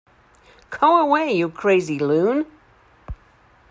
Go 0.71 0.99
away, 0.99 1.31
you 1.31 1.47
crazy 1.47 1.99
loon! 1.99 2.47